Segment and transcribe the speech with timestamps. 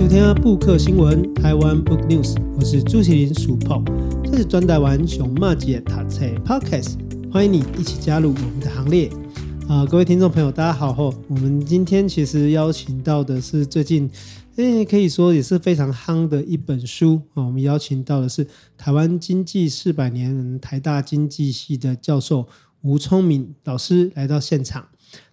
[0.00, 3.84] 收听布克新闻台湾 Book News，我是朱麒麟叔跑，
[4.24, 6.94] 这是专台湾熊骂姐读册 Podcast，
[7.30, 9.10] 欢迎你一起加入我们的行列
[9.68, 9.84] 啊！
[9.84, 14.10] 各位听众朋友，大家好后，我们今天其实邀请到的是最近，
[14.56, 17.44] 诶，可以说也是非常夯的一本书啊！
[17.44, 18.46] 我们邀请到的是
[18.78, 22.48] 台湾经济四百年人台大经济系的教授
[22.80, 24.86] 吴聪敏老师来到现场。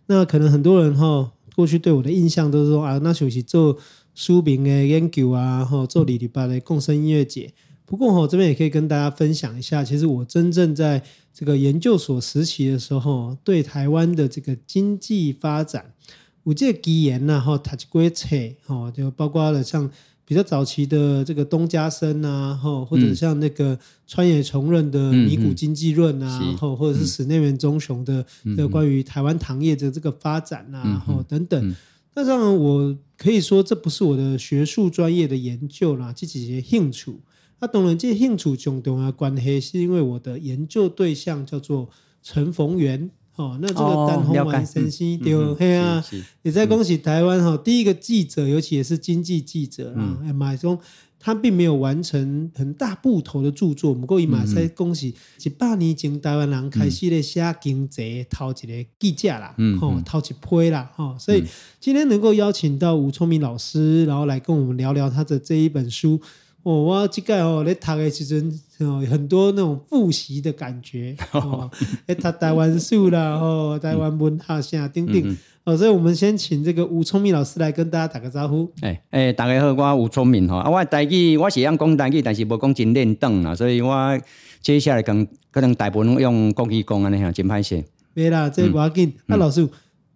[0.07, 3.77] 那可能很多人哈，过去对我的印象都是说啊，那学习做
[4.17, 7.53] 书评的研究啊，哈，做里里巴的共生音乐节。
[7.85, 15.93] 不过我，这边也可以跟大家分享一下，其实我真正在这个研究所实习的时候，对台湾的这个经济发展，
[16.41, 18.35] 我记得基研呐，哈，他就归册，
[18.65, 19.87] 哈，就包括了像
[20.25, 31.75] 比较早期的这个东家生啊，哈，或者像那个川野重任的《米谷经济论》啊，然后或者是史内元忠雄的这个关于台湾糖业的这个发展啊，哈，等等。
[32.17, 37.15] 那当然，我可以说这不是我的学术专业的研究啦，这只是兴趣。
[37.59, 41.87] 那当然，这兴趣中重要关系，是因为我的研究对象叫做
[42.23, 43.11] 陈逢源。
[43.35, 46.03] 哦，那这个陈逢源先生对，嘿啊，
[46.41, 50.79] 也在恭喜台湾哈，第一个记者，尤其也是经济记者啊，马中。
[51.19, 61.43] 他并没有完成很大部头的著作，不过伊马赛恭喜一百年前台湾人开始咧写经济，头一个记者啦，吼，头一批啦，吼，所以
[61.79, 66.21] 今天能够邀请到吴聪明老师，然后来跟我们聊聊他的这一本书，
[66.63, 71.69] 哦，我这个哦，咧读的时阵哦，很多那种复习的感觉， 哦，
[72.05, 75.37] 咧读台湾书啦，吼，台湾文学啥等等。
[75.67, 78.71] 哦，所以我们先请这个吴聪明老师来跟大家打个招呼。
[78.79, 84.17] 哎哎，大家好，我吴聪明哈，啊，我台语我是用讲台语，但是无讲真练邓啦，所以我
[84.61, 87.83] 接下来跟可能大部分用国语讲安尼哈，真歹势。
[88.13, 89.13] 没啦，这无要紧。
[89.25, 89.67] 那老师，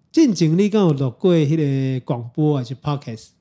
[0.09, 3.31] 进前你敢有录过迄个广播还是 podcast？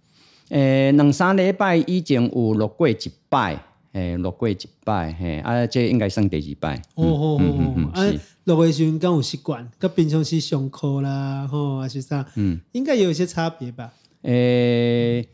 [0.49, 2.97] 诶，两三礼拜以前有录过一
[3.29, 3.57] 摆。
[3.93, 6.77] 诶，落过一摆，嘿，啊，这应该算第二摆。
[6.95, 8.07] 哦哦哦，啊，
[8.45, 12.25] 落的时阵敢有习惯，甲平常时上课啦，吼，还是啥？
[12.37, 13.93] 嗯，应该有一些差别吧。
[14.23, 15.27] 诶，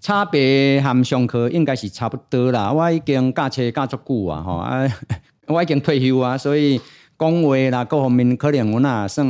[0.00, 2.72] 差别含上课应该是差不多啦。
[2.72, 4.88] 我已经教册教足久啊，吼啊，
[5.48, 6.80] 我已经退休啊，所以
[7.18, 9.26] 讲话啦，各方面可能我那算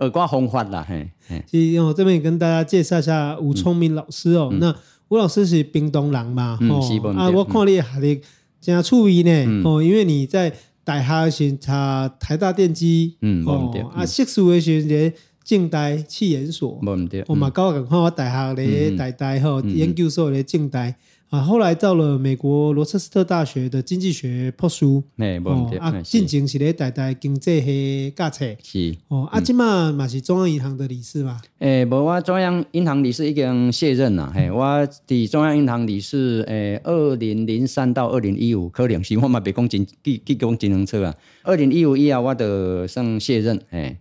[0.00, 1.08] 耳瓜风发啦，嘿。
[1.46, 4.76] 其实我这边也跟大家介绍一下吴聪明老师哦，那。
[5.08, 6.58] 吴老师是冰东人嘛？
[6.62, 8.20] 哦、嗯，啊，我看你学历
[8.60, 9.62] 真趣味呢。
[9.64, 15.12] 哦、嗯，因为你在大学时查台大电机，嗯，哦，啊，硕士的时阵
[15.44, 16.80] 静待气研所，
[17.26, 20.94] 我嘛高个看我大学咧大大吼研究所咧政大。
[21.34, 24.84] 啊，后来到了美国罗彻斯特大学的经济学博士，
[25.16, 28.94] 哎，哦，啊，进前是咧台大经济系教册，是。
[29.08, 31.40] 哦，啊，即嘛嘛是中央银行的理事嘛？
[31.58, 34.64] 诶，无我中央银行理事已经卸任啦，嘿，我
[35.08, 41.12] 伫中央银行理事，诶，二零零三到二零一五，可能是我嘛别讲真记记讲真清楚啊，
[41.42, 43.98] 二零一五以后我就算卸任，诶，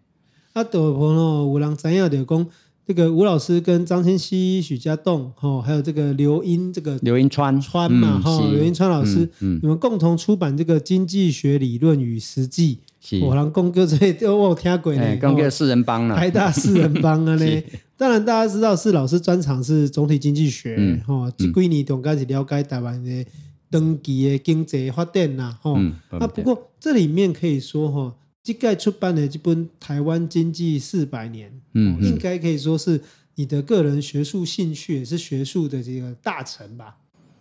[0.54, 2.48] 啊，大部分哦，有人知影就讲。
[2.86, 12.80] 这个吴老师跟张千熙、许家栋，哈，还有这个刘英，这个刘英川川嘛，哈、嗯，刘英川老师，嗯，你们共同出版这个《经济学理论与实际》，
[13.26, 13.98] 我让公哥这
[14.30, 17.64] 我听过呢，公哥四人帮了，台大四人帮啊呢。
[17.96, 20.76] 当然大家知道是老师专长是总体经济学，
[21.08, 23.26] 哈、嗯，这几年总开始了解台湾的
[23.72, 28.14] 长期的经济发展呐，哈、嗯，啊，不过这里面可以说哈。
[28.44, 33.00] 这个出版的这本《台湾经济四百年》，嗯，应该可以说是
[33.36, 36.98] 你的个人学术兴趣，也是学术的这个大成吧。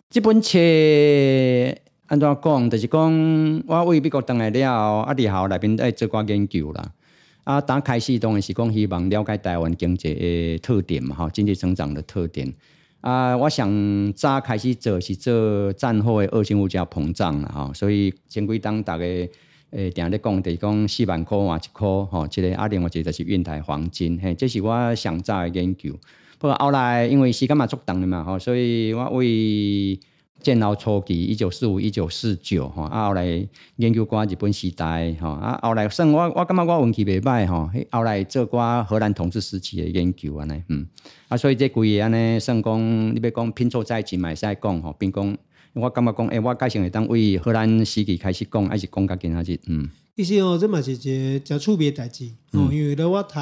[0.08, 0.56] 这本册
[2.06, 4.70] 安怎讲，就是讲我为美国回来了，
[5.00, 6.92] 啊，然后来边在做寡研究啦。
[7.42, 12.54] 啊，打开始当然是讲希望了解台湾经济的特点嘛，哈，经济成长的特点。
[13.00, 19.28] 啊，我想早开始做是做战后的恶性物价膨胀啦哈，所以前几当大概。
[19.72, 25.98] 诶，定咧讲，就是讲四万块换一块，吼，即个啊，另外一个就是运台黄金，嘿，这是我上早的研究。
[26.38, 29.98] 不过后来因为时间嘛足长的嘛，吼，所以我为
[30.42, 33.24] 战后初期一九四五、一九四九，吼，啊，后来
[33.76, 40.86] 研究过日本时代，吼，啊，后来算我我感觉我运气袂歹，吼，后来做过荷兰统治时期的研究安尼，嗯，
[41.28, 45.34] 啊，所以这几个安尼算讲，你别讲拼凑在一起嘛，会使讲，吼，并讲。
[45.74, 49.88] 我感觉讲，诶、欸，我介绍会当为荷兰时期开始讲，还是讲到今仔日，嗯。
[50.14, 53.38] 其实哦，这嘛是一个较趣味的代志哦，因为咧我读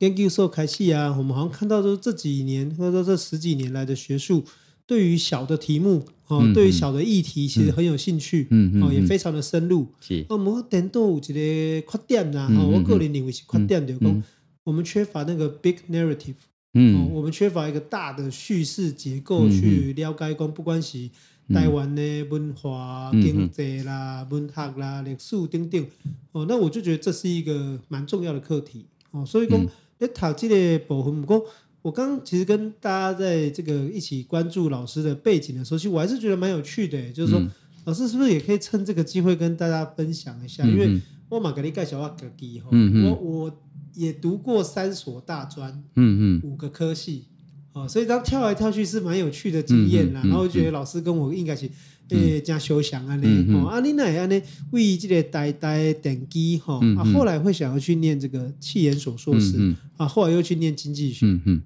[0.00, 4.44] 研究所开始啊，我们好像看到说这几年或者说这十几年来的学术，
[4.86, 9.86] 对于小的题目哦，嗯、对于小的议题，其实很有兴趣，嗯哦，也非常的深入。
[10.00, 14.22] 是，我们点都有一个缺点呐，哦，我个人认为是缺点，就是讲
[14.64, 16.34] 我们缺乏那个 big narrative。
[16.74, 21.08] 嗯、哦，我们缺乏一个大的叙事结构去了解讲，不管是
[21.52, 25.86] 台湾的文化、嗯、经济啦、文学啦、历史等等，
[26.32, 28.86] 哦，那我就觉得这是一个蛮重要的课题。
[29.10, 29.60] 哦，所以讲，
[29.98, 31.44] 诶，读这个部分，不过
[31.82, 37.50] 我刚刚其实跟大家在这个一起关注老师的背景的时候，其实我还是觉得蛮有趣的，就是说，嗯、
[37.84, 40.64] 老师是不是也可以趁这个机会跟大家分享一下？
[40.64, 42.68] 嗯、因为我马格里盖小瓦格基哈，
[43.04, 43.56] 我我。
[43.92, 47.24] 也读过三所大专，嗯嗯，五个科系，
[47.72, 50.20] 哦，所以当跳来跳去是蛮有趣的经验啦。
[50.24, 51.70] 然后我觉得老师跟我应该是
[52.08, 61.62] 诶加休想啊，呢，哦，啊，你那安呢为这个呆呆等机哈，啊，后来会想要去念这个气研所硕士，啊，后来又去念经济学，嗯嗯。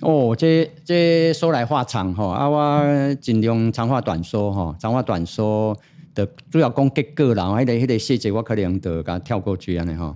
[0.00, 5.76] 哦，这这说来话长哈，啊，我尽量长话短说哈，长话短说
[6.14, 10.14] 的主要讲结果啦，迄个迄个细节我可能得甲跳过去安尼哈。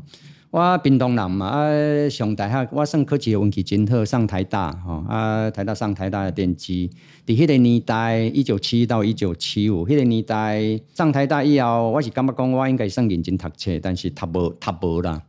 [0.53, 6.91] 我屏东人嘛，啊，上大学我算考试运气真好，上台大吼，啊，台大上台大的电机。
[7.27, 15.23] 伫迄个年代，一九七一到一九七五，迄个年代上台大以后，我是感觉讲我应该算认真读册，但是读无读无啦，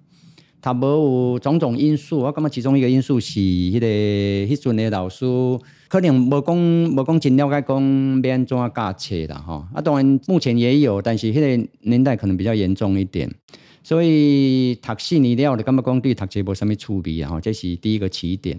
[0.62, 2.20] 读无有种种因素。
[2.20, 5.26] 我感觉其中一个因素是迄、个迄阵的老师
[5.88, 9.66] 可能无讲无讲真了解讲要安怎教册啦吼。
[9.74, 13.34] 啊，当然目前也有，但是迄个年代可能比较严重一点。
[13.84, 17.32] 所以读四年了，就感觉讲对读册无啥物趣味啊！
[17.32, 18.58] 吼，这是第一个起点。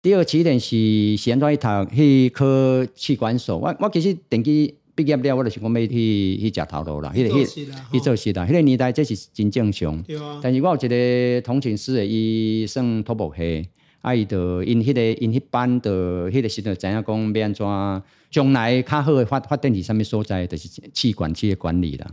[0.00, 3.58] 第二个起点是是安怎去读去科气管所。
[3.58, 7.12] 我我其实电机毕业了，我就想讲要去去食头路啦。
[7.12, 8.46] 迄个迄去做事啦。
[8.48, 10.00] 迄个年代这是真正常。
[10.04, 10.38] 对啊。
[10.40, 13.66] 但是我有一个同寝室的，伊算土木系，
[14.00, 22.08] 啊，伊就因迄个因迄班的迄个时阵知影讲要安怎将来较好的发发展是啥物所在，就是气管企业管理啦。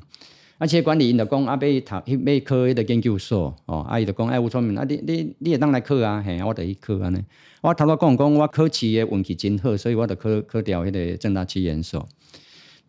[0.60, 3.80] 啊，企业管理因就讲啊，要读要考迄个研究所哦。
[3.90, 6.22] 啊，伊就讲哎，吴聪明，啊，你你你会当来考啊？
[6.24, 7.24] 嘿，我就去考安尼。
[7.62, 12.06] 我头拄讲讲，我考试诶运气真好，所以我就考考掉迄个政大企研所。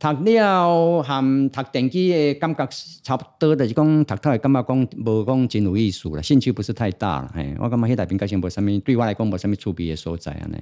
[0.01, 2.69] 读了含读电机诶感觉
[3.05, 7.31] 差不多，就是讲读透的感觉讲无讲真有意思啦，兴趣不是太大啦。
[7.33, 10.57] 嘿，我感觉迄内边个性无啥物，对我来讲无啥物趣味诶所在安尼。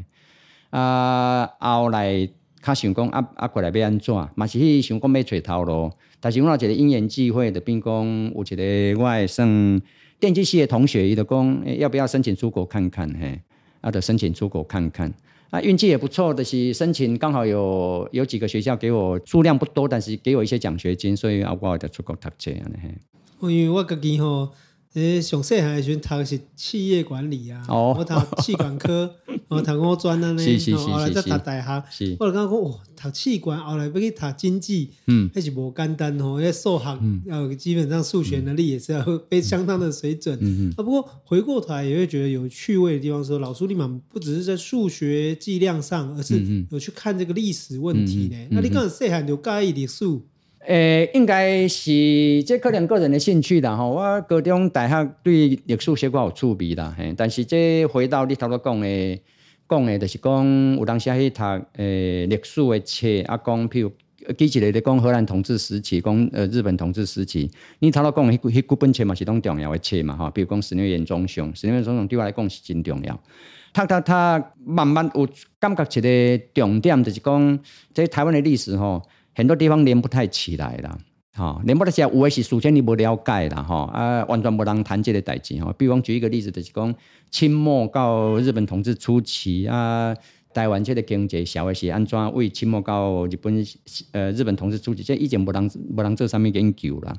[0.68, 2.28] 啊，后来
[2.62, 4.14] 较想讲啊啊，过来要安怎？
[4.34, 5.90] 嘛是去想讲要找头路。
[6.20, 7.92] 但是我有一个因缘际会的，并讲
[8.34, 9.82] 有一个我的算
[10.18, 13.08] 电机系的同学，伊就讲要不要申请出国看看？
[13.20, 13.40] 嘿，
[13.80, 15.12] 啊，就申请出国看看。
[15.50, 22.94] 啊，运气也不错的是申请刚好有有几个学校给我数量不多，但是给我一些奖学金，所以啊，我就出国读这样的嘿。
[23.52, 24.50] 因为我自己吼。
[24.94, 29.14] 诶，上细汉时阵读的是企业管理啊，哦、我读气管科，
[29.48, 30.42] 我读五专啊呢，
[30.76, 36.84] 后来再读大学，我就感觉讲，哦，读企管，后来要去读经济，嗯，还是无简单哦，因为数学
[37.26, 46.40] 要、嗯、基本上数学能力也是要被相当的水准，嗯嗯，啊，不过回过头来也会觉得有趣味的地方，说老师你们不只是在数学计量上，而是
[46.70, 48.36] 有去看这个历史问题呢。
[48.36, 50.04] 嗯嗯、那你讲细汉就介意历史？
[50.66, 53.90] 诶、欸，应该是这可能个人的兴趣啦吼。
[53.90, 57.14] 我高中、大学对历史小可有趣味啦，嘿。
[57.16, 59.20] 但是这回到你头头讲的，
[59.68, 61.42] 讲的就是讲有当时去读
[61.74, 63.92] 诶历史的册，啊讲譬如
[64.36, 67.50] 记起来咧讲荷兰统治时期，讲呃日本统治时期，
[67.80, 70.30] 你头头讲的迄迄几本册嘛是拢重要的册嘛吼。
[70.30, 73.20] 比如讲《十年严忠雄》，《十年严忠雄》对我来讲是真重要。
[73.72, 75.28] 他他他慢慢有
[75.58, 77.58] 感觉一个重点，就是讲
[77.92, 79.02] 这台湾的历史吼。
[79.34, 80.98] 很多地方连不太起来了，
[81.38, 85.72] 哈，连不太起来，有的是事先你无了解啦，吼，啊，完全无能谈这个代志，吼。
[85.78, 86.92] 比方举一个例子，就是讲
[87.30, 90.12] 清末到日本统治初期啊，
[90.52, 93.64] 台湾这个经济社会是安怎为清末到日本
[94.10, 97.16] 呃日本统治初期，这以前不能无能做什么研究啦。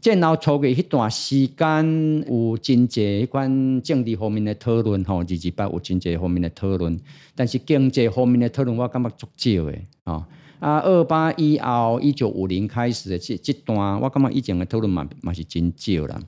[0.00, 6.98] 这然后初期迄段时间有真济迄款政治方面的讨论，吼，二二八有真济方面的讨论，
[7.36, 10.26] 但是经济方面的讨论我感觉足少的，啊。
[10.62, 16.20] 啊，二八以后，一九五零开始的这这段，我感觉以前的讨论嘛嘛是真少啦。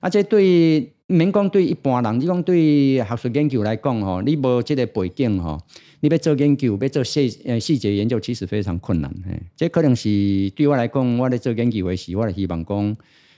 [0.00, 5.60] 啊，这对免讲对一般人，你讲对学术研究来讲吼，你无这个背景吼，
[6.00, 9.08] 你要做研究，要做细呃细节研究，其实非常困难。
[9.24, 12.96] 嘿，这可能是对我来讲，我咧做研究的时，我希望讲，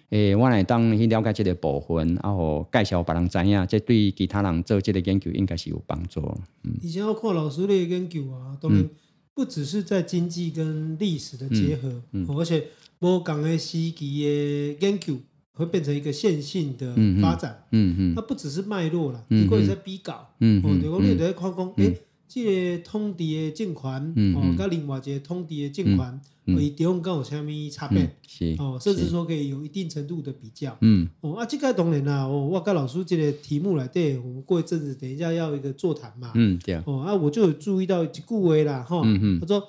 [0.09, 6.23] 诶、欸，我来当去了解这个部分，然后介绍别人知影，这对其他人做这个研究应该是有帮助。
[6.65, 8.89] 嗯，以前我看老师的研究啊，当然。
[9.35, 12.69] 不只是在经济跟历史的结合，嗯嗯、而且
[12.99, 15.17] 不同的时期的研究
[15.53, 17.65] 会变成一个线性的发展。
[17.73, 20.35] 嗯嗯，它不只是脉络了，你可以在比稿。
[20.41, 21.95] 嗯嗯，对，我们也在看讲，哎，
[22.33, 22.45] 这
[22.77, 28.09] 个通知的政权，嗯、哦，跟另外一个通知的政权，会中间有啥物差别？
[28.25, 30.77] 是哦，甚至说可以有一定程度的比较。
[30.81, 36.31] 嗯，哦，啊，这个当然啦，哦，我跟老师这个题目来对，我们过一阵子等一下要一个座谈嘛。
[36.37, 36.81] 嗯，对。
[36.87, 39.03] 哦，啊，我就有注意到一句话啦，哈、
[39.41, 39.67] 他说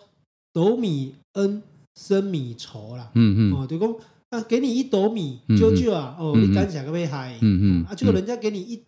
[0.53, 1.63] 斗米恩，
[1.95, 3.09] 升米仇啦。
[3.15, 3.91] 嗯嗯，哦，就讲
[4.29, 7.39] 啊，给你一斗米，舅舅啊，哦，你敢想个被害？
[7.41, 8.79] 嗯嗯，啊，结果人家给你一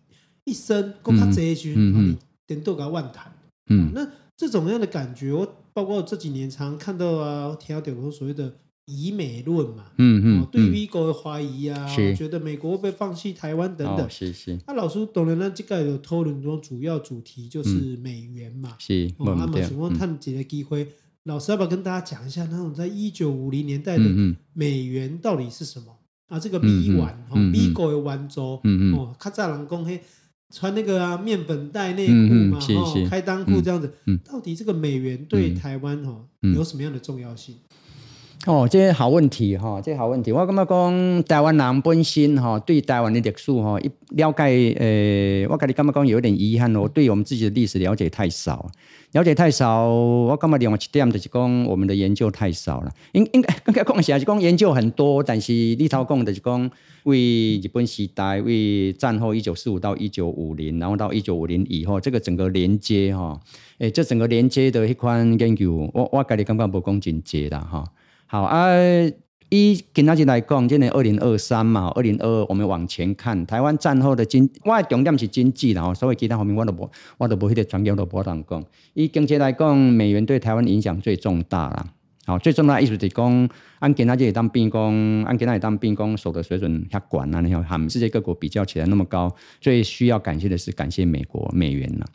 [0.44, 2.16] 一升，够他这一句，你
[2.46, 3.32] 点都个万谈。
[3.68, 4.06] 嗯，那
[4.36, 8.52] 这种样的感觉，我包括这几年常看到啊，听到点过所谓的
[8.86, 14.58] 以美论嘛，嗯嗯，对美国的怀疑啊，觉得美国会不会放弃台湾等等，是是。
[14.66, 19.10] 那老师懂了，那这个有讨论中主要主题就是美元嘛，是。
[19.18, 20.86] 哦，那么请问探几个机会，
[21.22, 24.04] 老师要不要跟大家讲一下，那种在一九五零年代的
[24.52, 25.96] 美元到底是什么？
[26.28, 30.02] 啊，这个美元，哦，美国的元州，嗯嗯，哦，卡扎人讲嘿。
[30.54, 32.12] 穿那个啊面粉袋内裤
[32.48, 33.92] 嘛，哈、哦，开裆裤这样子，
[34.24, 37.56] 到底这个美元对台湾哈、嗯、有什么样的重要性？
[38.46, 40.30] 哦，这是好问题哈，这是好问题。
[40.30, 48.70] 我感觉讲台湾人本身哈，对台湾的历史哈，一了解，呃，我跟你感觉讲有点遗憾，哦对我们自己的历史了解太少，
[49.12, 49.88] 了解太少。
[49.88, 52.92] 我感觉另外一点就是讲我们的研究太少了。
[53.12, 56.70] 应应该 刚才讲是讲研究很多，但是你头讲就是讲
[57.04, 63.40] 为日本时代，为战后一九四五到一九五零，然后到一九五零以后，这个整个连接哈，
[63.78, 67.82] 诶，这整个连接的一款研究，我我跟你感觉不讲真接的哈。
[68.34, 68.66] 好啊，
[69.48, 78.64] 以今仔日来讲，今年二零二三嘛，二零二二，我们往前看，台湾战后的经，我的重点是经济，然后所以其他方面我都无，我都无迄个专业都无当讲。
[78.94, 81.86] 以经济来讲，美元对台湾影响最重大啦。
[82.26, 83.48] 好，最重要的意思就是讲，
[83.78, 92.06] 按今仔日当兵工，按今仔日当兵工，所得水准遐悬啊，你看，世界各国比较起来那么高，最需要感谢的是感谢美国美元啦。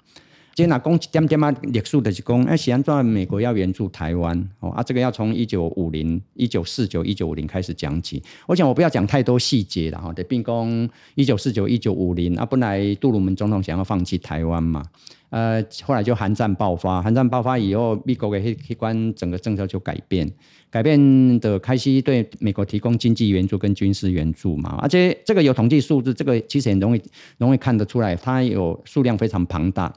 [0.59, 8.21] 今天讲一点点啊，历史就是讲，哎，是安怎美国要援助台湾哦啊，这个要从一九五零、一九四九、一九五零开始讲起。
[8.45, 10.11] 我想我不要讲太多细节了哈。
[10.11, 14.83] 对，并讲一九四九、一九五零啊，本来杜鲁门总统想要放弃台湾嘛，
[15.29, 20.29] 呃，后来就韩战爆发，韩战爆发以后，美国的黑黑关整个政策就改变，
[20.69, 27.01] 改变的开始对美国提供经济援助跟军事援助嘛，而且这个有统计数字，这个其实很容易
[27.37, 29.93] 容易看得出来，它有数量非常庞大。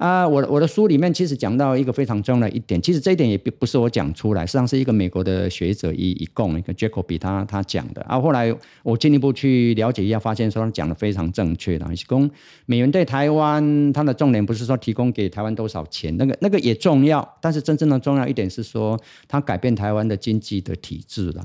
[0.00, 8.18] 啊，我我的书里面其实讲到一个非常重要的一点，其实这一点也不不是我讲出来，实际上是一个美国的学者一一共一个 Jacoby 他他讲的啊。
[8.18, 8.50] 后来
[8.82, 12.30] 我进一步去了解一下，发现说他讲的非常正确的，是供
[12.64, 21.44] 美元对台湾，它的重点不是说提供给台湾多少钱，那个那个也重要，但是真正的重要一点是说，它改变台湾的经济的体制了。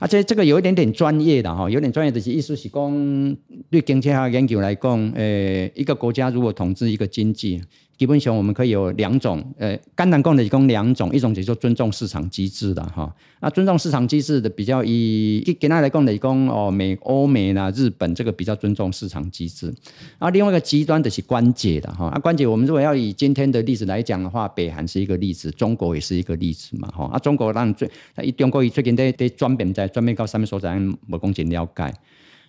[0.00, 3.36] 而且这个有一点点专业的哈，有点专业的是意思是讲，
[3.70, 7.60] 对经济学研究来讲，呃，一个国家如果统治一个经济。
[8.00, 19.70] 基本上我们可以有两种，呃，简单讲的讲两种，一种就是说尊重市场机制的哈，那尊重市场机制的比较以简单来讲的讲哦，美欧美啦、日本这个比较尊重市场机制，
[20.18, 27.86] 啊，另外一个极端的是关节的哈，啊，关节我们如果要以今天的例子来讲的话，北韩是一个例子，中国也是一个例子嘛哈，啊，中国让最，
[28.34, 30.74] 中国最近在在转变在专门到什么所在，
[31.08, 31.92] 无讲真了解。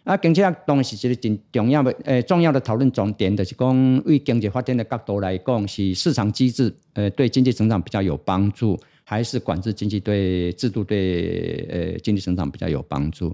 [0.03, 13.31] 啊，经济当然是一个真重要的，呃，重要的讨论重点，就是讲，为经济发展的角度来讲，是市场机制，呃，对经济成长比较有帮助，还是管制经济对制度对，呃，经济成长比较有帮助？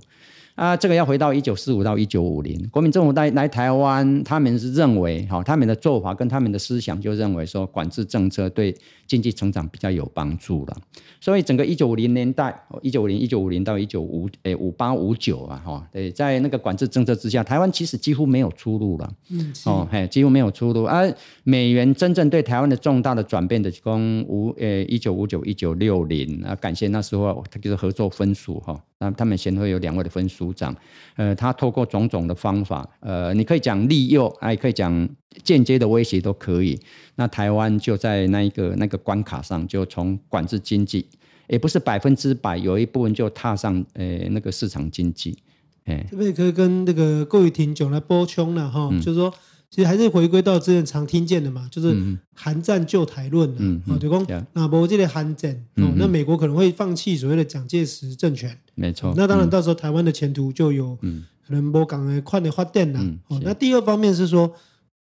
[0.57, 10.75] 啊，这个要回到一九四五到一九五零，国民政府来来台湾，他们是认为，哈，他们的做法跟他们的思想就认为说，管制政策对经济成长比较有帮助了。
[11.21, 20.85] 所以整个一九五零年代，一九五零一九五零到一九五诶五八五九啊，哈，对，在那个管制政策之下，台湾其实几乎没有出路了，嗯，哦，嘿，几乎没有出路。
[20.85, 28.75] 而美元真正对台湾的重大的转变的，讲五诶一九五九一九六零啊，感谢那时候他就是合作分署哈。
[28.99, 30.75] 那他们先会有两位的分署长，
[31.15, 35.09] 呃，他透过种种的方法，呃，你可以讲利诱，还可以讲
[35.43, 36.79] 间接的威胁都可以。
[37.15, 41.07] 那台湾就在那一个那个关卡上，就从管制经济，
[41.47, 45.37] 也不是百分之百，有一部分就踏上呃那个市场经济。
[45.85, 49.33] 哎，这边可以跟那个各位听众来补充了哈，嗯、就是说。
[49.69, 51.95] 其实还是回归到之前常听见的嘛，就是
[52.33, 53.49] 韩战救台论
[53.87, 59.13] 啊，就讲那不这个韩战哦，那美国可能会放弃所谓的蒋介石政权，没错。
[59.17, 60.97] 那当然到时候台湾的前途就有
[61.45, 62.99] 可能波港的快点发电了。
[63.27, 64.51] 哦，那第二方面是说，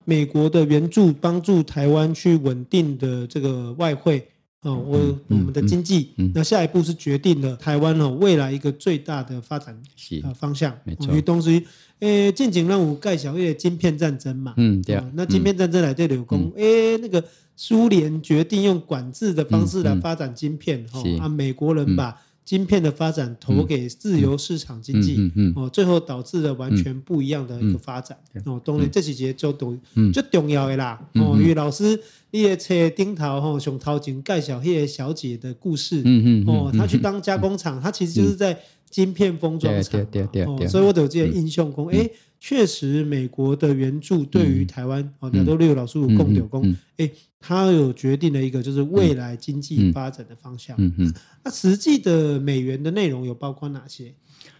[0.04, 4.26] 美国的援助帮助台湾去稳定的这个外汇
[4.62, 9.76] 哦，我我们的经济，那下一步是决定了台湾哦未来一个最大的发展
[10.23, 10.76] 呃方向。
[10.84, 11.66] 没错，因为东西，
[12.01, 15.11] 诶，近景让我盖小叶晶片战争嘛，嗯，对啊。
[15.15, 17.23] 那晶片战争来对柳工，诶，那个
[17.57, 22.17] 苏联决定用管制的方式来发展晶片，哈，啊，美国人把。
[22.45, 28.15] 晶片的发展投给自由市场经济，哦，最后导致了完全不一样的一个发展。
[28.45, 29.75] 哦，当然这几节就都
[30.13, 31.01] 最重要的啦。
[31.15, 31.99] 哦，因为老师
[32.33, 38.61] 你也车顶头吼，熊桃井盖小叶小姐的故事，嗯嗯，哦，她去当加工厂，她其实就是在
[38.95, 42.09] 晶片封装厂，对对对，所以我都有这些印象讲，哎，
[42.39, 47.11] 确实美国的援助对于台湾，哦，亚洲六老师有共有功，哎。
[47.47, 50.75] 它有决定了一个就是未来经济发展的方向。
[50.79, 51.15] 嗯嗯。
[51.45, 54.15] 那实际的美元的内容有包括哪些？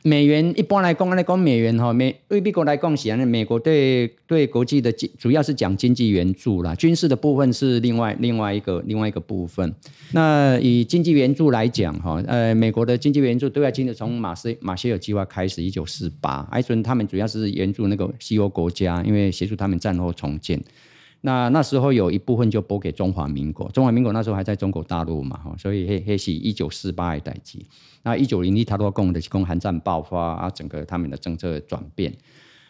[0.06, 9.75] 美元一般来讲，来讲美元哈，美对美国来讲，显然美国对对国际的主要是讲经济援助啦，军事的部分是另外另外一个另外一个部分。
[10.12, 20.62] 那以经济援助来讲哈，呃，美国的经济援助对外经济从马歇马歇尔计划开始，一九四八，艾森他们主要是援助那个西欧国家，因为协助他们战后重建。
[21.26, 27.59] 那那时候有一部分就拨给中华民国，中华民国那时候还在中国大陆嘛，所以黑黑是一九四八的代志。
[28.02, 32.12] 那一九零一他都共的是共韩战爆发啊，整个他们的政策转变，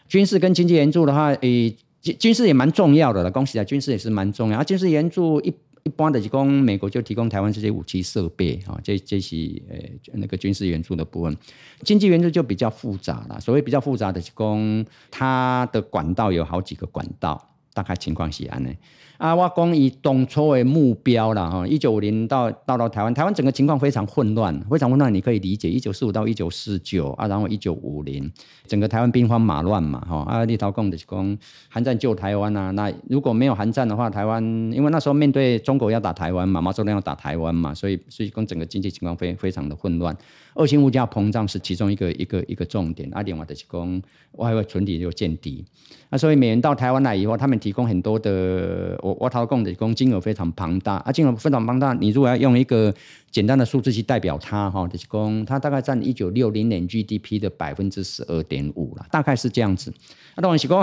[0.06, 3.30] 军事跟经济援助的话，诶、欸，军事也蛮重要的了。
[3.32, 4.62] 恭喜啊，军事也是蛮重要啊。
[4.62, 9.34] 军事援助一一般的，提供美国就提供台湾这些武器设备啊，这这是
[9.68, 11.36] 诶那个军事援助的部分。
[11.82, 17.50] 经济援助就比较复杂了，所谓比较复杂的，提供它的管道有好几个管道。
[17.74, 18.72] 大概情况是安呢？
[19.16, 25.70] 啊，我讲以当初的目标啦，哈，一九五零到到到台湾，台湾整个情况非常混乱，非常混乱，你可以理解。
[25.70, 28.30] 一九四五到一九四九啊，然后一九五零，
[28.66, 34.42] 整个台湾兵荒马乱嘛，哈啊，立陶共的是讲韩战救台湾啊，那如果没有韩战的话，台湾
[34.72, 40.16] 因为那时候面对中国要打台湾嘛，毛泽东要打台湾嘛，所以所以讲整个经济情况非非常的混乱。
[40.56, 44.02] 恶性物价膨胀是其中一个一个一个重点，啊，另外的是讲
[44.32, 45.64] 外汇存底又见底，
[46.10, 52.92] 那所以美元到台湾来以后，他们提供很多的，我我讨供的供金额非常庞大，啊，金额非常庞大，你如果要用一个
[53.30, 59.92] 简单的数字去代表它，哈，就是讲它大概占一九六零年 GDP 的百分之十二点五了，大概是这样子。
[60.34, 60.82] 啊，当然是讲，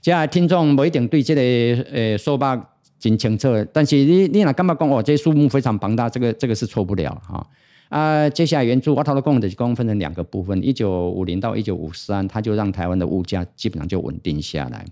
[0.00, 7.46] 接下来听众不一定对这个呃说吧真清楚，但是你你若感觉讲哦，这数目非常庞大，这个这个是错不了哈。
[7.90, 14.84] 啊，接下来援助，我掏的共的共分成两个部分，一九五零到一九五三，它就让台湾的物价基本上就稳定下来。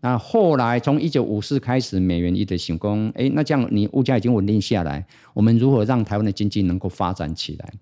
[0.00, 7.72] 那后来从一九五四开始，美元一直行攻，哎，那这样你物价已经稳定下来，我们如何让台湾的经济能够发展起来？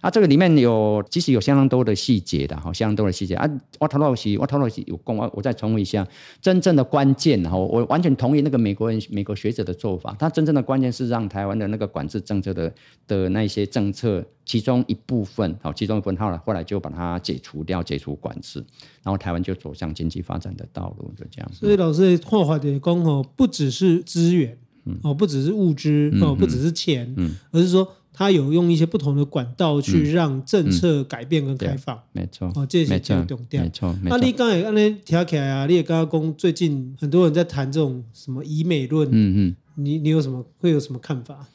[0.00, 3.48] 啊，这个里面有其实有相当多的细节的哈，相当多的细节啊。
[3.78, 6.06] 我讨论是，我讨论是有共，我我再重复一下，
[6.40, 12.72] 真正的关键哈，我完全同意那个美国人、美国学者的做法，他真正的关键是让台湾的那个管制政策的
[13.06, 18.64] 的那些政策，其中一部分，好，其中一部分后来后来就把它解除掉，解除管制，
[19.06, 21.48] 然后台湾就走向经济发展的道路，就这样。
[21.52, 24.58] 所以老师话话的讲哦，不只是资源，
[25.02, 27.88] 哦，不只是物资，哦，不只是钱，嗯，而是说。
[28.18, 33.94] 他有用一些不同的管道去让政策改变跟开放，嗯嗯、没错，哦，这些重点，没错。
[34.04, 39.12] 那你刚才刚才提起来啊，你也刚刚讲最近很多人在谈这种什么以美论，嗯
[39.52, 41.46] 嗯，你你有什么会有什么看法？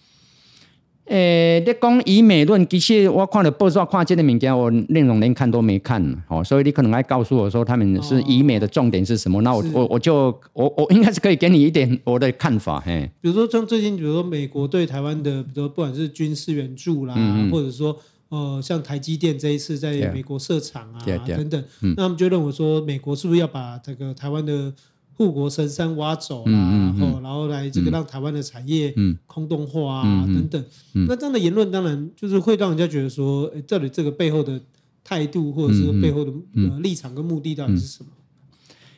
[1.11, 9.39] 诶、欸，你讲以美论，其实我看了报纸，看这个物件，我内容连看都没看，哦，所以你可能还告诉我说他们是以美的重点是什么？
[9.39, 13.11] 哦、那我我我就我我应该是可以给你一点我的看法，嘿。
[13.19, 17.93] 比如说像最近，比如说美国对台湾的，比如说不管是军事援助啦，嗯嗯或者说
[18.29, 24.73] 呃，像台积电这一次在美国设厂啊等等，嗯、那他们就认为说，美国是不是要把这个台湾的
[25.21, 26.51] 护国神山挖走啦，
[26.97, 28.91] 然后然后来这个让台湾的产业
[29.27, 30.63] 空洞化啊等等。
[31.07, 34.59] 那这样的言论当然就是会让人家觉得说，诶，到底这个背后的
[35.03, 38.09] 态度或者是背后的呃立场跟目的到底是什么？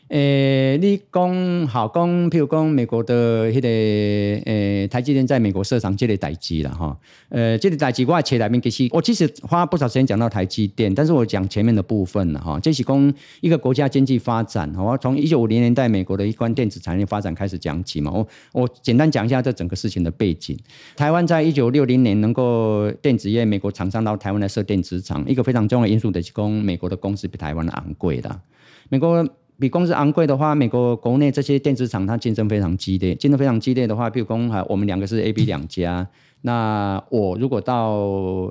[0.10, 3.68] 诶、你讲好讲，譬如讲美国的迄、那个
[4.46, 6.96] 诶、台积电在美国设厂这类代志了哈。
[7.30, 12.60] 呃，这类代志我切来面其实我其实花不少时间讲到台积电，但是我讲前面的部分了哈。
[12.60, 18.12] 这是讲一个国家经济发展，我从一九五零年代美国的一关电子产业发展开始讲起嘛。
[18.12, 20.56] 我我简单讲一下这整个事情的背景。
[20.96, 28.42] 台湾在一九六零年能够电子业美国厂商到台湾来设电子厂，一个非常重要的因素的是讲美国的公司比台湾昂贵的，
[28.89, 29.28] 美国。
[29.60, 36.08] 比公司昂贵的话，美国国内这些电子厂它竞争非常激烈，竞争非常激烈的话，比如说哈，我们两个是 A、B 两家，
[36.42, 37.92] 那我如果到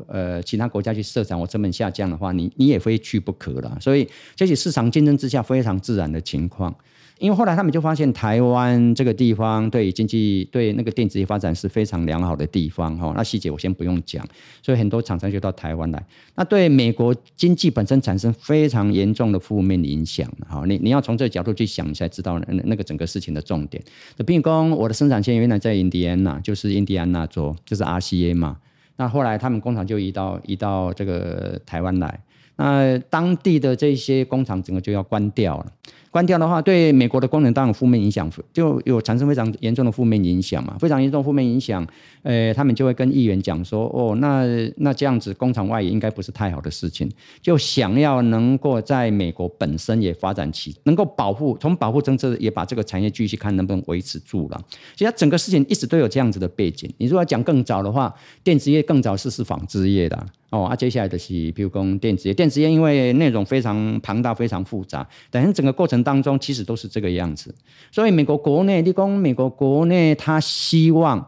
[0.08, 3.76] 呃其他国家去设厂，我成本下降的话，你你也非去不可了。
[3.80, 6.74] 所以这些市场竞争之下非常自然的情况。
[7.22, 13.12] 因为后来他们就发现台湾这个地方对经济、对那个电子业发展是非常良好的地方哈。
[13.16, 14.26] 那细节我先不用讲，
[14.60, 16.04] 所以很多厂商就到台湾来。
[16.34, 20.64] 那对美国经济本身产生非常严重的负面影响哈。
[20.66, 23.80] 你你要从这个角度去想，你才知道那那个整个事情的重点。
[24.16, 28.56] 那并工我的生产线原来在印第安纳，就是印第安纳州，就是 RCA 嘛。
[28.96, 32.20] 那后来他们工厂就移到移到这个台湾来，
[32.56, 35.66] 那当地的这些工厂整个就要关掉了。
[36.12, 41.84] 关掉的话，对美国的工人当然负面影响，就有产生非常严重的负面影响嘛，非常严重负面影响。
[42.22, 44.44] 呃，他们就会跟议员讲说，哦，那
[44.76, 54.60] 那这样子工厂外移应该不是太好的事情，就想要能够在美国本身也发展起，能够保护，从保护政策也把这个产业继续看能不能维持住了。
[54.94, 56.92] 其实整个事情一直都有这样子的背景。
[56.98, 60.26] 你如果讲更早的话，电子业更早是是纺织业的。
[60.52, 67.54] 哦，啊，接下来的是，比如讲电子业，电子业因为内容非常庞大、非常复杂，等于整个过程当中其实都是这个样子。
[67.90, 71.26] 所以美国国内，你讲美国国内，他希望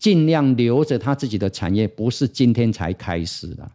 [0.00, 3.70] 尽量留着他自己的产业，不是今天才开始的。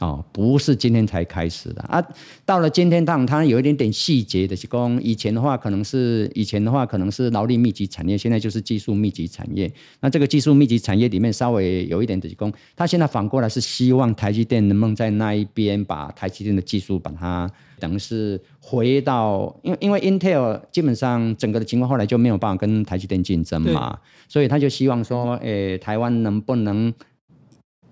[0.00, 2.02] 哦，不是今天才开始的啊！
[2.46, 9.70] 到了今天，当然它有一点点细节的，是讲以前的话，可能是以前的话，可能是劳力密集产业，现在就是技术密集产业。
[10.00, 26.90] 那这个技术密集产业里面，稍微有一点的是讲，他现在反过来是希望台积电能不能在那一边把台积电的技术把它等于是回到，因为因为 Intel 基本上整个的情况后来就没有办法跟台积电竞争嘛，所以他就希望说，诶，台湾能不能？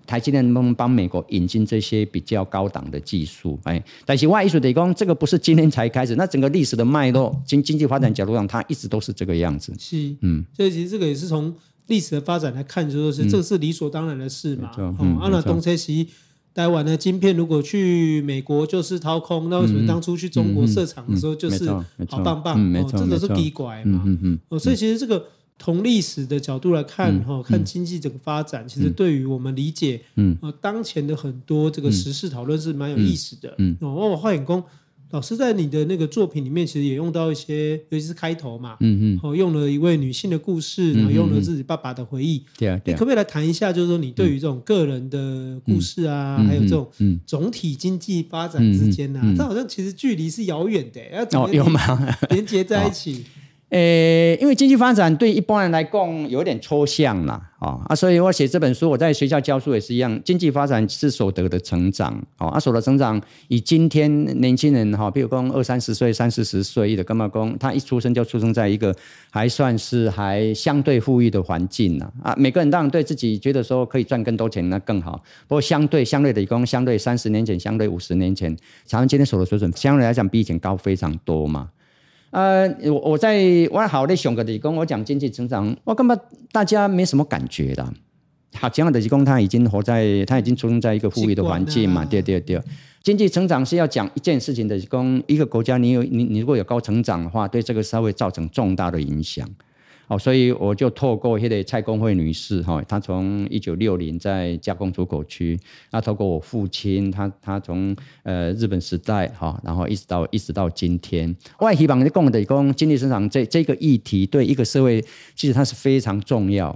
[0.09, 3.59] 台积电能不能帮美国引进这些比较高档的技术？
[3.63, 9.71] 哎，但是外艺术得讲，这个不是今天才开始，那整个历史的脉络，经经济发展角度上，它一直都是这个样子。
[9.77, 11.53] 是，嗯，所以其实这个也是从
[11.85, 14.71] 历史的发展来看，就说是这个是理所当然的事嘛。
[14.79, 16.07] 嗯，哦，啊，那东车西
[16.55, 21.69] 台湾的晶片，如果去美国就是掏空，那为什么当初去中国设厂的时候就是
[22.09, 22.59] 好棒棒？
[22.73, 24.01] 哦，这个是低怪嘛。
[24.07, 25.23] 嗯嗯，哦，所以其实这个。
[25.59, 34.63] 从历史的角度来看，哈、嗯，看经济整个发展，嗯、其实对于我们理解，嗯，呃，当前的很多这个时事讨论是蛮有意思的，嗯，哦，我花眼功
[35.11, 46.87] 老师在你的那个作品里面，其实也用到一些，尤其是开头嘛，嗯嗯，哦，用了一位女性的故事，然后用了自己爸爸的回忆，对啊、嗯，你可不可以来谈一下，就是说你对于这种个人的故事啊，嗯、还有这种
[47.25, 51.49] 总体经济发展之间呢、啊，这、嗯嗯、好像其实距离是遥远的，要怎么
[52.29, 53.25] 连接在一起？
[53.35, 68.95] 哦呃，因为经济发展对一般人来讲有点抽象啦，啊啊，所以我写这本书，我在学校教书也是一样，经济发展是所得的成长，啊，所得成长以今天年轻人哈，比如说二三十岁、三四十岁的干嘛工，他一出生就出生在一个
[69.29, 81.69] 还算是还相对富裕的环境呐，啊，每个人当然对自己觉得说可以赚更多钱那更好，不过相对相对的讲，相对三十年前、相对五十年前，咱们今天所得水准相对来讲比以前高非常多嘛。
[82.31, 86.19] 呃，我我在我好的熊哥的跟我讲经济成长，我根本
[86.51, 87.93] 大家没什么感觉的。
[88.53, 92.61] 好，这样的工他已经活在，他已经出生在一个富裕的环境嘛，对对对。
[93.01, 99.47] 经济成长是要讲一件事情的，工一个国家你有你你如果有高成长的话，对这个社会造成重大的影响。
[100.09, 105.55] 哦，所以我就透过那个蔡公惠女士哈，她从一九六零在加工出口区，
[105.91, 114.99] 那透过我父亲，他他从呃日本时代哈，然后一直到一直到今天，外希望你讲的工经济增长这这个议题对一个社会
[115.35, 116.75] 其实它是非常重要。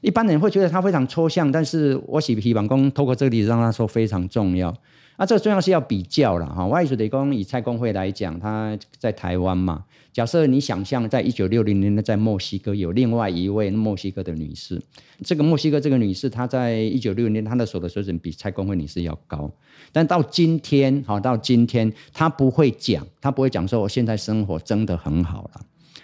[0.00, 4.72] 一般人会觉得它非常抽象，但是我希希望工透过这个例子让他说非常重要。
[5.16, 6.64] 啊，这个重要是要比较了哈。
[6.64, 9.82] 我意思得讲以蔡公惠来讲，他在台湾嘛。
[10.18, 14.82] 假设你想象，在一九六零年的在墨西哥有另外一位墨西哥的女士，
[15.22, 19.48] 这个墨西哥这个女士，她在一九六零年她的所得水准比蔡公惠女士要高，
[19.92, 25.60] 但到今天，好到今天，她不会讲，她不会讲说我现在生活真的很好了。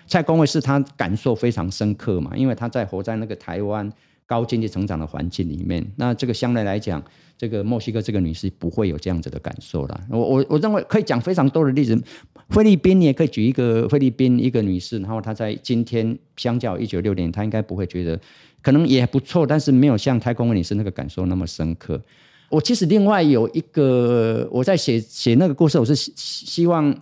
[0.07, 3.93] 蔡公惠是她感受非常深刻嘛，因为她在活在那个台湾
[4.27, 7.03] 高经济成长的环境里面，那这个相对来讲。
[7.37, 10.01] 这个墨西哥这个女士不会有这样子的感受了。
[10.09, 12.01] 我我我认为可以讲非常多的例子，
[12.51, 18.19] 菲律宾你也可以举一个菲律宾一个女士，然后她在今天相较一九六零，她应该不会觉得
[18.63, 22.01] 可能也不错，但是没有像太空女士那个感受那么深刻。
[22.49, 26.97] 我其实另外有一个我在写写那个故事，我是希望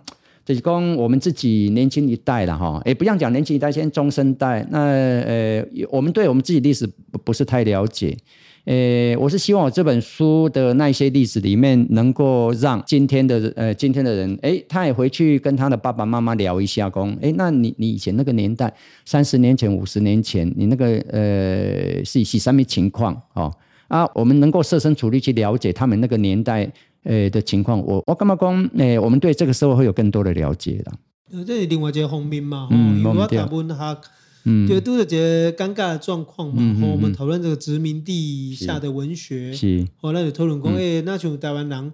[0.45, 6.89] 就是讲我们自己年轻一代了哈，也不要讲年轻一代，先中生代，那呃我们对我们自己历史
[7.23, 8.17] 不是太了解。
[8.65, 23.53] 诶，我是希望我这本书的那些例子里面，能够让今天的呃今天的人，诶，他也回去跟他的爸爸妈妈聊一下，工，诶，那你你以前那个年代，三十年前、五十年前，你那个呃是是什么情况哦？
[23.89, 26.71] 啊，我们能够设身处地去了解他们那个年代
[27.03, 28.69] 呃的情况，我我干嘛讲？
[28.77, 30.93] 诶，我们对这个社会会有更多的了解啦。
[31.31, 33.99] 呃，这是另外一个方面嘛，嗯，因为我台湾哈，
[34.45, 41.91] 嗯，就都是这个尴尬的状况嘛，嗯，我们讨论这个殖民地下的文学，是，后来就讨论讲，诶，那像台湾人，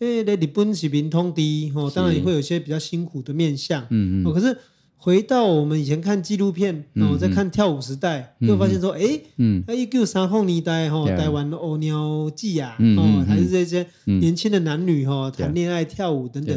[0.00, 4.56] 诶，在日本是民通的，吼，当然也会有一些比较辛苦的面相，嗯嗯，可是。
[5.04, 9.20] 回到我们以前看纪录片，然后再看跳舞时代，就发现说，哎，
[9.66, 16.56] 那一九三后年代哈，台湾的乌鸟记啊，哦，还是这些年轻的男女哈，谈恋爱、跳舞等等，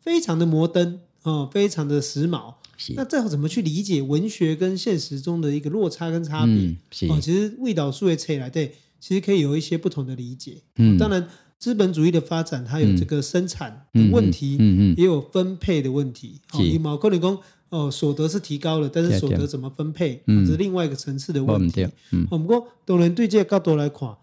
[0.00, 2.54] 非常的摩登哦，非常的时髦。
[2.96, 7.10] 那这要怎么去理解文学跟现实中的一个落差跟差别？
[7.10, 10.62] 哦，其实味道数也扯来对，其实可以有一些不同的理解。
[10.76, 10.96] 嗯。
[10.96, 11.28] 当然，
[11.58, 16.40] 资本主义的发展，它有这个生产的问题，嗯嗯也有分配的问题。
[16.54, 17.38] 哦，以毛克里工。
[17.72, 21.88] 哦，所得是提高了，但是所得怎么分配，这是另外一个层次的问题。
[22.10, 24.14] 嗯，不过当然对这个角度来看，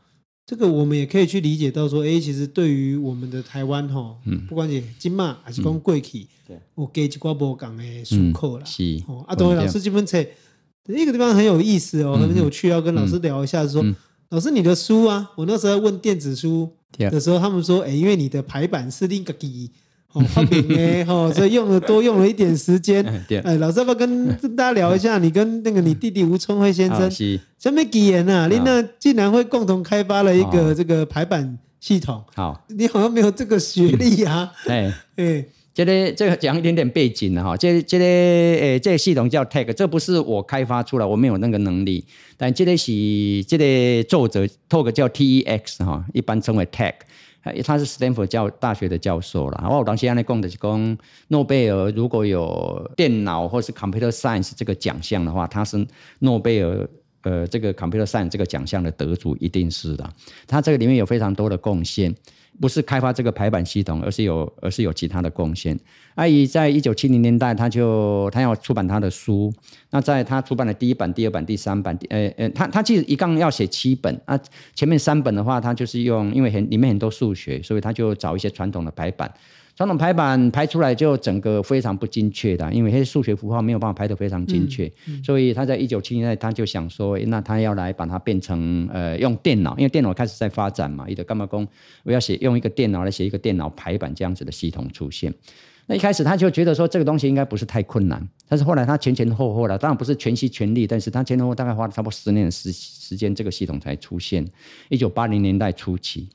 [0.45, 4.15] 这个我们也可以去理解到说，哎，其实对于我们的台湾哈，
[4.47, 6.27] 不管是金马还是讲过去，
[6.75, 8.65] 我给几挂波讲的书课啦。
[8.65, 10.19] 是哦，啊，当然老师这本册，
[10.87, 13.83] 一个地方很有意思哦，很有趣，要跟老师聊一下，说
[14.29, 19.71] 老师你的书啊，我那时候问电子书的时候，他们说，哎，因为你的排版是另一个机。
[20.13, 23.05] 哦，发明呢， 哦，所以用了多用了一点时间。
[23.43, 25.19] 哎，老师要不要跟大家聊一下？
[25.19, 27.09] 你跟那个你弟弟吴春辉先生，
[27.59, 28.47] 什么语言啊？
[28.47, 32.23] 你那竟然会共同开发了一个这个排版系统？
[32.33, 34.51] 好，你好像没有这个学历啊。
[34.67, 35.45] 哎 哎，
[35.75, 42.03] 这个这个讲一点点背景哈，这这个诶，这个系统叫 TeX，这不是我开发出来，我没有那个能力。
[42.35, 42.91] 但这个是
[43.47, 46.93] 这个作者 talk 叫 TeX 哈，一般称为 TeX。
[47.63, 49.67] 他是斯坦福教大学的教授啦。
[49.69, 50.97] 我当时在讲的是讲
[51.29, 55.85] 诺贝尔如果有电脑或是 computer science 这个奖项的话，他是
[56.19, 56.87] 诺贝尔
[57.23, 60.09] 呃这个 computer science 这个奖项的得主，一定是的。
[60.47, 62.13] 他这个里面有非常多的贡献。
[62.59, 65.79] 不是开发这个排版系统，而是有而是有其他的贡献。
[66.15, 69.53] 阿姨在一九七零年代，他就他要出版他的书。
[69.91, 74.37] 那在他出版的第一版、第二版、第三版，呃呃，他他其实一共要写七本啊。
[74.75, 79.31] 前面三本的话，他就是用，因为很里面很多数学，所以他就找一些传统的排版。
[79.79, 91.65] 传统排版排出来就整个非常不精确的，因为那些数学符号没有办法排得非常精确，嗯嗯、所以他在一九七零年代他就想说，那他要来把它变成呃用电脑，因为电脑开始在发展嘛，伊就干嘛工
[92.03, 95.33] 我要写用一个电脑来写一个电脑排版这样子的系统出现。
[95.85, 104.45] 那一开始他就觉得说这个东西应该不是太困难，但是后来他前前后后了，当然不是全心全力，但是他前前后后大概花了差不多十年的时时间，这个系统才出现。
[104.89, 106.27] 一九八零年代初期。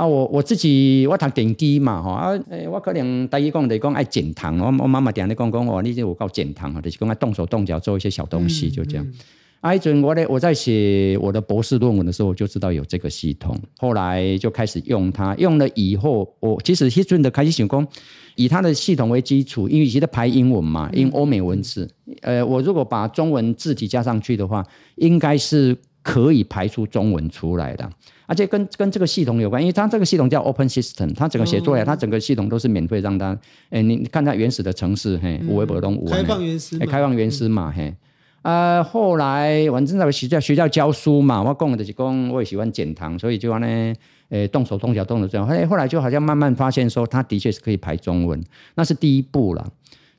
[0.00, 9.06] 啊，我我自己我读电机嘛，吼啊，诶，我可能大一讲就是讲爱减糖，我我妈妈定咧讲讲哦，你这有够减糖啊，就是讲爱动手动脚做一些小东西，就这样。
[9.60, 17.86] 啊，一阵我咧我在写我的博士论文的时候，我就知道有这个系统，后来就开始用它，用了以后，我其实迄阵的开始想讲，
[18.36, 21.86] 以它的系统为基础，因为其实排英文嘛，用欧美文字，
[22.22, 24.64] 呃，我如果把中文字体加上去的话，
[24.96, 27.86] 应该是可以排出中文出来的。
[28.30, 33.36] 而且跟跟这个系统有关，因为它这个系统叫 Open System，它整个写作呀，它整个系统都是免费让它。
[33.70, 37.92] 哎，你看它原始的程式，嘿，无为不动，开放原始，开放原始嘛，嘿。
[38.42, 43.66] 呃，后来反正在学校学校教书嘛，我讲的就是讲，我也喜欢减糖，所以就呢，
[44.28, 45.44] 诶，动手动脚动的这样。
[45.44, 48.40] 后来后来就好像慢慢发现说，它的确是可以排中文，
[48.76, 49.66] 那是第一步了。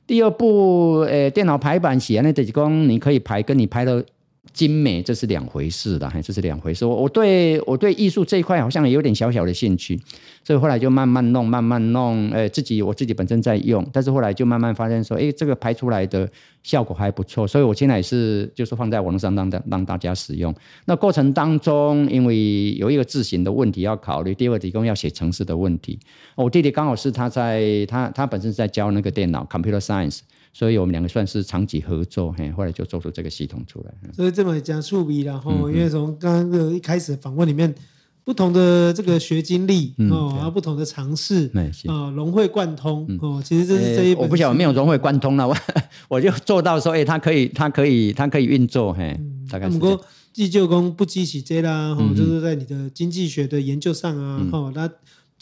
[0.06, 4.04] 第二步，诶，电脑排版写那就是讲，你可以排，跟你排的。
[4.52, 6.84] 精美，这是两回事的，这是两回事。
[6.84, 9.98] 我我对我对艺术这一块好像也有点小小的兴趣，
[10.44, 12.30] 所以后来就慢慢弄，慢慢弄。
[12.30, 16.28] 呃，自己我自己本身在用，但是后来就慢慢发现说，哎，这个排出来的
[16.62, 20.54] 效果还不错，所以我现在也是就是放在网上让让让大家使用。
[20.84, 25.98] 那过程当中，因为有一个字型的问题要考虑，第二个提供要写程式的问题。
[26.34, 30.20] 我弟弟刚好是他在他他本身是在教那个电脑 computer science。
[30.52, 33.94] 所以我们两个算是长期合作，嘿，后来就做出这个系统出来。
[34.12, 37.74] 所以这么讲触笔然后，因为从刚刚的一开始访问里面，
[38.22, 41.50] 不同的这个学经历哦，然后不同的尝试，
[41.86, 44.24] 啊，融会贯通哦，其实这是这一本。
[44.24, 45.56] 我不晓得没有融会贯通了，我
[46.08, 49.18] 我就做到说，哎，它可以，它可以，它可以运作，嘿，
[49.50, 49.78] 大概是。
[49.78, 54.90] 不过，既就功不积起这啦，哈，就是在你的经济学的研究上啊，哈，那。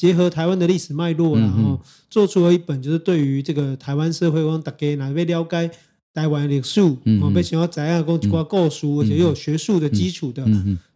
[0.00, 5.70] 结合台湾的历史脉络，然后做出了一本，就是对于这个台湾社会，我大家哪位了解
[6.14, 6.80] 台湾历史，
[7.20, 10.42] 我，被想要怎样讲几挂构书，而且又有学术的基础的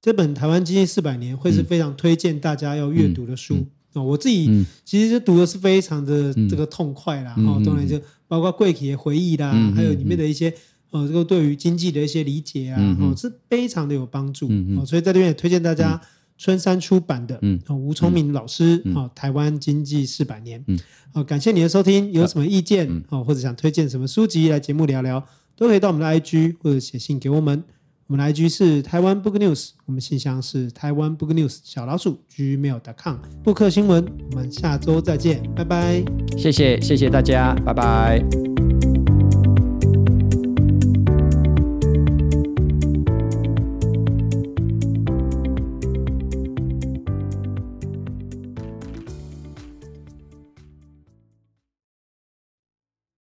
[0.00, 3.66] 这本《台湾经济四百年》，会是非常推荐大家要阅读的书。
[3.92, 4.00] 啊！
[4.02, 10.50] 我自己其实就读的是非常的这个痛快啦，哦，当然就包括贵体的回忆啦，还有里面的一些
[10.92, 16.00] 呃，这个对于经济的一些理解啊，哦，是非常的有帮助哦，所以在这边也推荐大家。
[16.37, 20.79] 春山出版的，嗯，吴聪明老师，嗯哦，台湾经济四百年，嗯，
[21.12, 25.25] 好，感谢你的收听，有什么意见，哦，或者想推荐什么书籍来节目聊聊，
[25.57, 27.62] 都可以到我们的 IG 或者写信给我们。
[28.07, 33.16] 我们的 IG 是台湾 Book News，我们信箱是台湾 Book News 小老鼠 gmail.com。
[33.42, 36.05] 布克新闻，我们下周再见，拜拜。
[36.37, 38.63] 谢谢谢谢大家，拜拜。